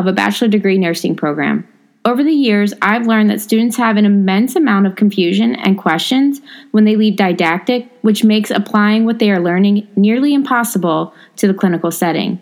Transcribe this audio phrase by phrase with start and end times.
[0.00, 1.68] of a bachelor degree nursing program.
[2.06, 6.40] Over the years, I've learned that students have an immense amount of confusion and questions
[6.70, 11.52] when they leave didactic, which makes applying what they are learning nearly impossible to the
[11.52, 12.40] clinical setting.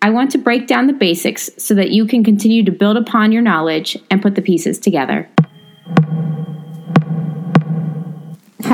[0.00, 3.30] I want to break down the basics so that you can continue to build upon
[3.30, 5.28] your knowledge and put the pieces together.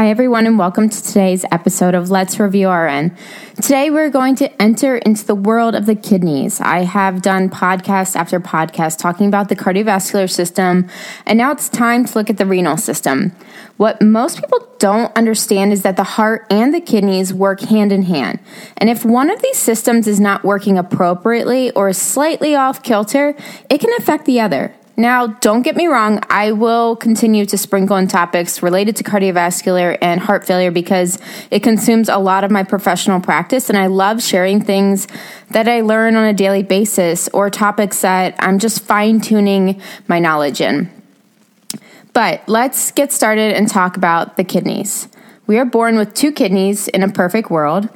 [0.00, 3.14] Hi, everyone, and welcome to today's episode of Let's Review RN.
[3.56, 6.58] Today, we're going to enter into the world of the kidneys.
[6.58, 10.88] I have done podcast after podcast talking about the cardiovascular system,
[11.26, 13.32] and now it's time to look at the renal system.
[13.76, 18.04] What most people don't understand is that the heart and the kidneys work hand in
[18.04, 18.38] hand.
[18.78, 23.36] And if one of these systems is not working appropriately or is slightly off kilter,
[23.68, 24.74] it can affect the other.
[24.96, 29.97] Now, don't get me wrong, I will continue to sprinkle in topics related to cardiovascular
[30.02, 31.19] and heart failure because
[31.50, 35.08] it consumes a lot of my professional practice, and I love sharing things
[35.50, 40.19] that I learn on a daily basis or topics that I'm just fine tuning my
[40.19, 40.91] knowledge in.
[42.12, 45.08] But let's get started and talk about the kidneys.
[45.47, 47.88] We are born with two kidneys in a perfect world.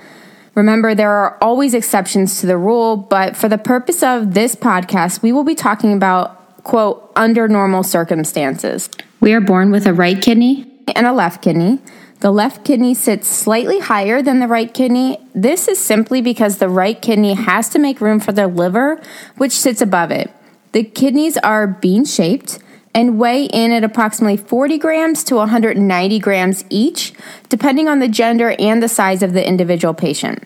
[0.54, 5.20] Remember, there are always exceptions to the rule, but for the purpose of this podcast,
[5.20, 8.90] we will be talking about quote, under normal circumstances.
[9.20, 11.78] We are born with a right kidney and a left kidney.
[12.20, 15.18] The left kidney sits slightly higher than the right kidney.
[15.34, 19.00] This is simply because the right kidney has to make room for the liver,
[19.36, 20.30] which sits above it.
[20.72, 22.58] The kidneys are bean shaped
[22.94, 27.12] and weigh in at approximately 40 grams to 190 grams each,
[27.48, 30.44] depending on the gender and the size of the individual patient.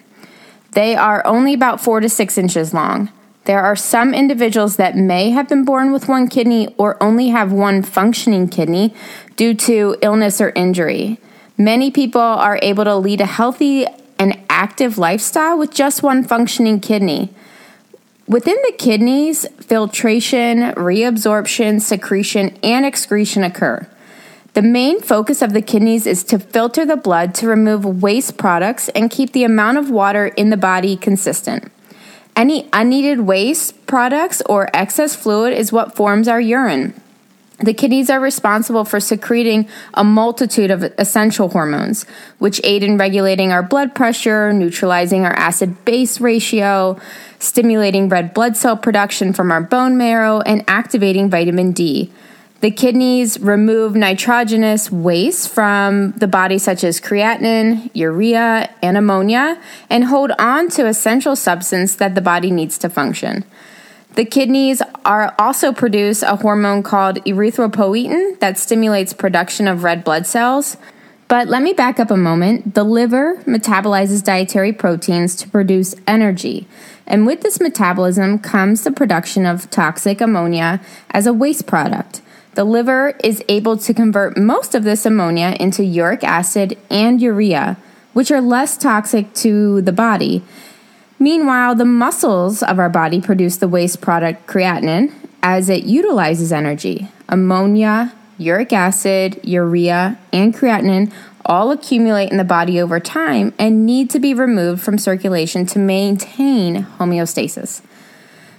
[0.72, 3.10] They are only about four to six inches long.
[3.48, 7.50] There are some individuals that may have been born with one kidney or only have
[7.50, 8.92] one functioning kidney
[9.36, 11.18] due to illness or injury.
[11.56, 13.86] Many people are able to lead a healthy
[14.18, 17.30] and active lifestyle with just one functioning kidney.
[18.26, 23.88] Within the kidneys, filtration, reabsorption, secretion, and excretion occur.
[24.52, 28.90] The main focus of the kidneys is to filter the blood to remove waste products
[28.90, 31.72] and keep the amount of water in the body consistent.
[32.38, 36.94] Any unneeded waste products or excess fluid is what forms our urine.
[37.58, 42.06] The kidneys are responsible for secreting a multitude of essential hormones,
[42.38, 46.96] which aid in regulating our blood pressure, neutralizing our acid base ratio,
[47.40, 52.12] stimulating red blood cell production from our bone marrow, and activating vitamin D.
[52.60, 60.04] The kidneys remove nitrogenous waste from the body, such as creatinine, urea, and ammonia, and
[60.04, 63.44] hold on to essential substance that the body needs to function.
[64.14, 70.26] The kidneys are also produce a hormone called erythropoietin that stimulates production of red blood
[70.26, 70.76] cells.
[71.28, 72.74] But let me back up a moment.
[72.74, 76.66] The liver metabolizes dietary proteins to produce energy.
[77.06, 80.80] And with this metabolism comes the production of toxic ammonia
[81.12, 82.20] as a waste product.
[82.54, 87.76] The liver is able to convert most of this ammonia into uric acid and urea,
[88.12, 90.42] which are less toxic to the body.
[91.18, 97.08] Meanwhile, the muscles of our body produce the waste product creatinine as it utilizes energy.
[97.28, 101.12] Ammonia, uric acid, urea, and creatinine
[101.44, 105.78] all accumulate in the body over time and need to be removed from circulation to
[105.78, 107.80] maintain homeostasis.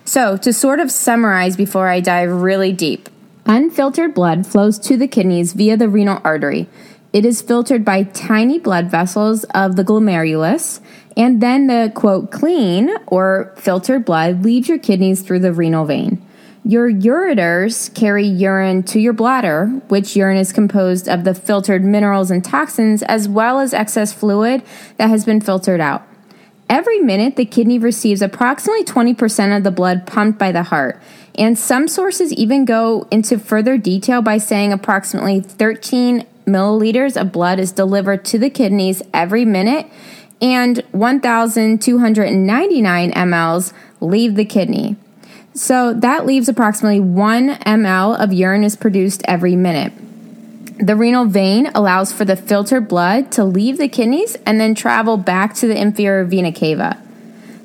[0.05, 3.09] So, to sort of summarize before I dive really deep,
[3.51, 6.69] Unfiltered blood flows to the kidneys via the renal artery.
[7.11, 10.81] It is filtered by tiny blood vessels of the glomerulus,
[11.17, 16.23] and then the quote clean or filtered blood leaves your kidneys through the renal vein.
[16.63, 22.29] Your ureters carry urine to your bladder, which urine is composed of the filtered minerals
[22.29, 24.61] and toxins as well as excess fluid
[24.97, 26.05] that has been filtered out.
[26.69, 31.01] Every minute, the kidney receives approximately 20% of the blood pumped by the heart.
[31.39, 37.59] And some sources even go into further detail by saying approximately 13 milliliters of blood
[37.59, 39.87] is delivered to the kidneys every minute,
[40.41, 43.71] and 1,299 mLs
[44.01, 44.97] leave the kidney.
[45.53, 49.93] So that leaves approximately 1 ml of urine is produced every minute.
[50.77, 55.17] The renal vein allows for the filtered blood to leave the kidneys and then travel
[55.17, 57.01] back to the inferior vena cava.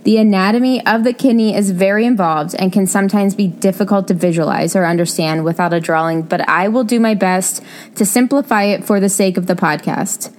[0.04, 4.76] The anatomy of the kidney is very involved and can sometimes be difficult to visualize
[4.76, 7.62] or understand without a drawing, but I will do my best
[7.94, 10.30] to simplify it for the sake of the podcast.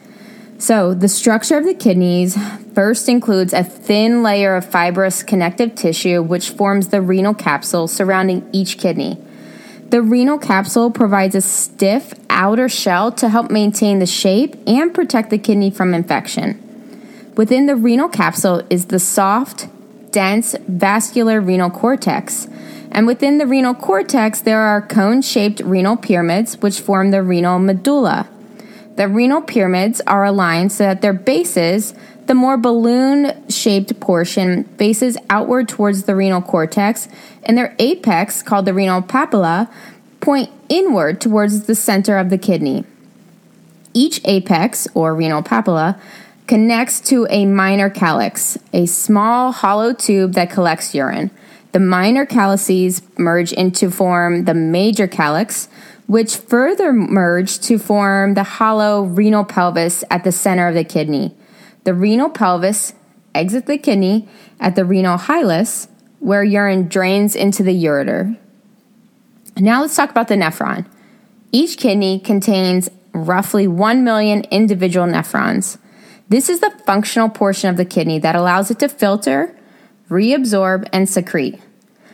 [0.59, 2.38] So, the structure of the kidneys
[2.75, 8.47] first includes a thin layer of fibrous connective tissue which forms the renal capsule surrounding
[8.51, 9.17] each kidney.
[9.89, 15.31] The renal capsule provides a stiff outer shell to help maintain the shape and protect
[15.31, 16.62] the kidney from infection.
[17.35, 19.67] Within the renal capsule is the soft,
[20.11, 22.47] dense vascular renal cortex.
[22.91, 27.59] And within the renal cortex, there are cone shaped renal pyramids which form the renal
[27.59, 28.29] medulla.
[28.95, 31.93] The renal pyramids are aligned so that their bases,
[32.27, 37.09] the more balloon shaped portion, faces outward towards the renal cortex,
[37.43, 39.69] and their apex, called the renal papilla,
[40.21, 42.85] point inward towards the center of the kidney.
[43.93, 45.99] Each apex, or renal papilla,
[46.47, 51.31] connects to a minor calyx, a small hollow tube that collects urine.
[51.71, 55.68] The minor calyces merge into form the major calyx,
[56.07, 61.36] which further merge to form the hollow renal pelvis at the center of the kidney.
[61.83, 62.94] The renal pelvis
[63.33, 64.27] exits the kidney
[64.59, 65.88] at the renal hilus,
[66.19, 68.38] where urine drains into the ureter.
[69.57, 70.86] Now let's talk about the nephron.
[71.51, 75.77] Each kidney contains roughly 1 million individual nephrons.
[76.27, 79.56] This is the functional portion of the kidney that allows it to filter,
[80.10, 81.62] reabsorb, and secrete.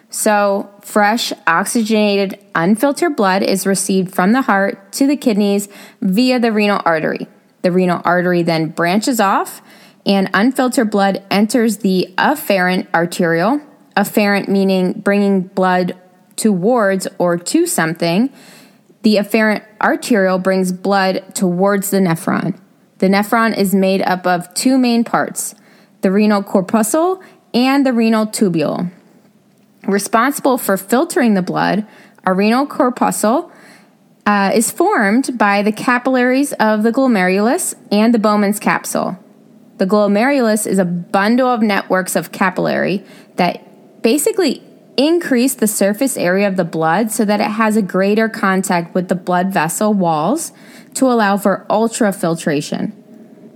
[0.09, 5.69] So, fresh, oxygenated, unfiltered blood is received from the heart to the kidneys
[6.01, 7.27] via the renal artery.
[7.61, 9.61] The renal artery then branches off,
[10.05, 13.61] and unfiltered blood enters the afferent arteriole.
[13.95, 15.97] Afferent meaning bringing blood
[16.35, 18.29] towards or to something.
[19.03, 22.59] The afferent arteriole brings blood towards the nephron.
[23.01, 25.55] The nephron is made up of two main parts
[26.01, 27.21] the renal corpuscle
[27.51, 28.91] and the renal tubule.
[29.87, 31.87] Responsible for filtering the blood,
[32.25, 33.51] a renal corpuscle
[34.27, 39.17] uh, is formed by the capillaries of the glomerulus and the Bowman's capsule.
[39.77, 43.03] The glomerulus is a bundle of networks of capillary
[43.37, 44.63] that basically
[44.97, 49.07] increase the surface area of the blood so that it has a greater contact with
[49.07, 50.51] the blood vessel walls
[50.93, 52.91] to allow for ultrafiltration.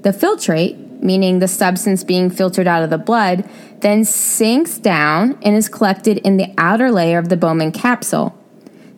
[0.02, 3.50] The filtrate, meaning the substance being filtered out of the blood,
[3.82, 8.38] then sinks down and is collected in the outer layer of the Bowman capsule.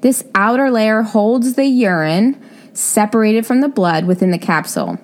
[0.01, 2.41] This outer layer holds the urine
[2.73, 4.99] separated from the blood within the capsule.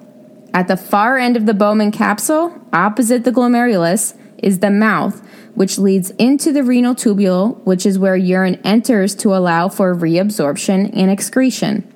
[0.53, 5.25] At the far end of the Bowman capsule, opposite the glomerulus, is the mouth,
[5.55, 10.91] which leads into the renal tubule, which is where urine enters to allow for reabsorption
[10.93, 11.89] and excretion.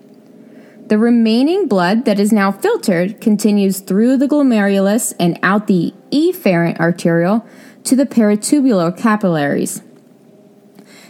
[0.87, 6.79] The remaining blood that is now filtered continues through the glomerulus and out the efferent
[6.79, 7.45] arteriole
[7.83, 9.81] to the peritubular capillaries.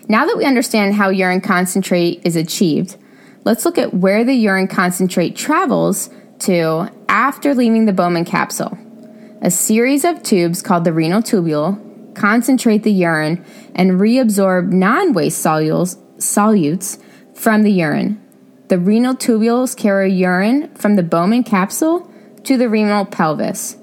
[0.07, 2.97] Now that we understand how urine concentrate is achieved,
[3.43, 8.77] let's look at where the urine concentrate travels to after leaving the Bowman capsule.
[9.41, 13.45] A series of tubes called the renal tubule concentrate the urine
[13.75, 16.99] and reabsorb non waste solutes
[17.35, 18.19] from the urine.
[18.69, 22.11] The renal tubules carry urine from the Bowman capsule
[22.45, 23.77] to the renal pelvis.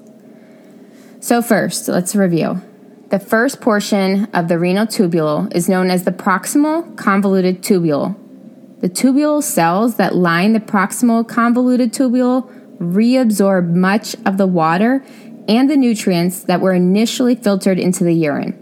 [1.21, 2.61] So, first, let's review.
[3.09, 8.17] The first portion of the renal tubule is known as the proximal convoluted tubule.
[8.81, 15.03] The tubule cells that line the proximal convoluted tubule reabsorb much of the water
[15.47, 18.61] and the nutrients that were initially filtered into the urine.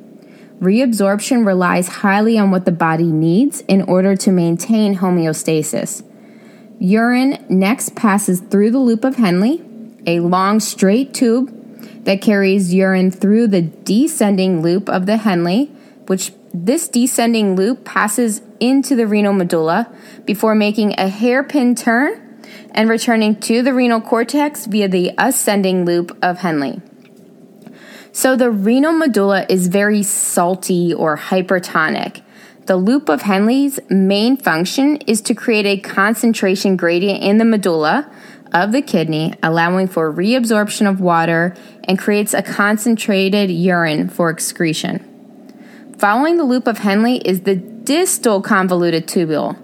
[0.60, 6.04] Reabsorption relies highly on what the body needs in order to maintain homeostasis.
[6.80, 9.60] Urine next passes through the loop of Henle,
[10.06, 11.52] a long straight tube
[12.06, 15.68] that carries urine through the descending loop of the Henle,
[16.08, 19.94] which this descending loop passes into the renal medulla
[20.26, 22.23] before making a hairpin turn
[22.72, 26.82] and returning to the renal cortex via the ascending loop of Henle.
[28.12, 32.22] So the renal medulla is very salty or hypertonic.
[32.66, 38.10] The loop of Henle's main function is to create a concentration gradient in the medulla
[38.54, 41.56] of the kidney, allowing for reabsorption of water
[41.86, 45.10] and creates a concentrated urine for excretion.
[45.98, 49.58] Following the loop of Henle is the distal convoluted tubule.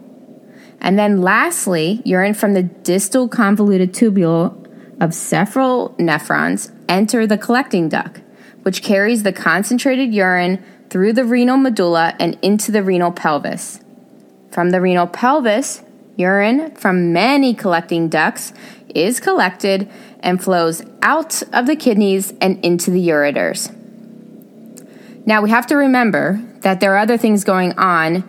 [0.82, 4.56] And then lastly, urine from the distal convoluted tubule
[5.02, 8.22] of several nephrons enter the collecting duct,
[8.64, 13.80] which carries the concentrated urine through the renal medulla and into the renal pelvis.
[14.52, 15.84] From the renal pelvis,
[16.18, 18.54] urine from many collecting ducts
[18.94, 19.90] is collected
[20.22, 23.74] and flows out of the kidneys and into the ureters.
[25.26, 28.24] Now, we have to remember that there are other things going on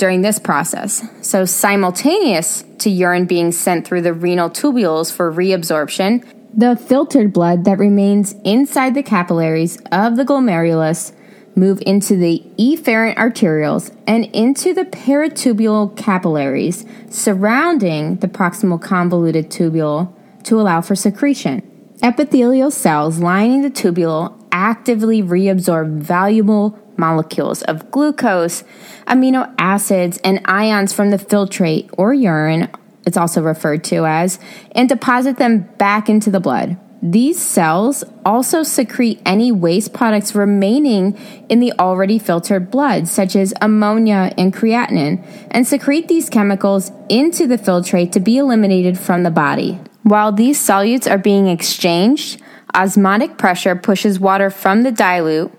[0.00, 1.06] during this process.
[1.20, 7.64] So, simultaneous to urine being sent through the renal tubules for reabsorption, the filtered blood
[7.66, 11.12] that remains inside the capillaries of the glomerulus
[11.54, 20.12] move into the efferent arterioles and into the peritubular capillaries surrounding the proximal convoluted tubule
[20.44, 21.60] to allow for secretion.
[22.02, 28.62] Epithelial cells lining the tubule actively reabsorb valuable molecules of glucose,
[29.08, 32.68] amino acids, and ions from the filtrate or urine,
[33.06, 34.38] it's also referred to as,
[34.72, 36.76] and deposit them back into the blood.
[37.02, 43.54] These cells also secrete any waste products remaining in the already filtered blood, such as
[43.62, 49.30] ammonia and creatinine, and secrete these chemicals into the filtrate to be eliminated from the
[49.30, 49.80] body.
[50.02, 52.42] While these solutes are being exchanged,
[52.74, 55.52] osmotic pressure pushes water from the dilute,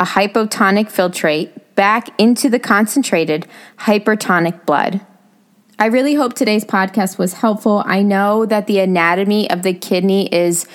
[0.00, 3.46] a hypotonic filtrate, back into the concentrated
[3.80, 5.00] hypertonic blood.
[5.78, 7.82] I really hope today's podcast was helpful.
[7.84, 10.66] I know that the anatomy of the kidney is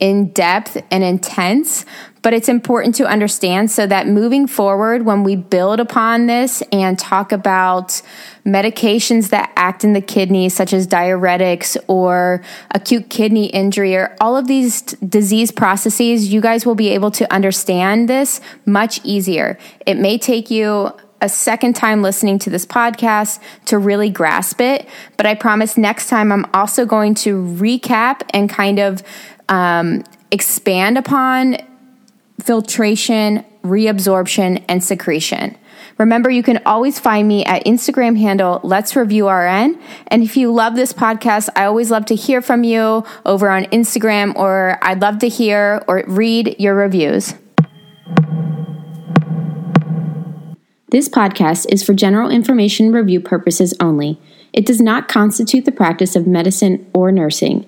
[0.00, 1.84] in depth and intense,
[2.22, 6.98] but it's important to understand so that moving forward, when we build upon this and
[6.98, 8.02] talk about
[8.44, 14.36] medications that act in the kidney, such as diuretics or acute kidney injury, or all
[14.36, 19.58] of these t- disease processes, you guys will be able to understand this much easier.
[19.86, 24.88] It may take you a second time listening to this podcast to really grasp it.
[25.16, 29.02] But I promise next time I'm also going to recap and kind of
[29.48, 31.56] um, expand upon
[32.42, 35.56] filtration, reabsorption, and secretion.
[35.98, 39.80] Remember, you can always find me at Instagram handle Let's Review RN.
[40.06, 43.64] And if you love this podcast, I always love to hear from you over on
[43.64, 47.34] Instagram, or I'd love to hear or read your reviews.
[50.90, 54.20] This podcast is for general information review purposes only.
[54.52, 57.66] It does not constitute the practice of medicine or nursing.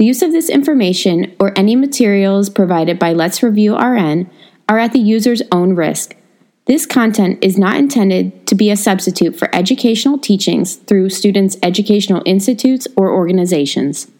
[0.00, 4.30] The use of this information or any materials provided by Let's Review RN
[4.66, 6.16] are at the user's own risk.
[6.64, 12.22] This content is not intended to be a substitute for educational teachings through students' educational
[12.24, 14.10] institutes or organizations.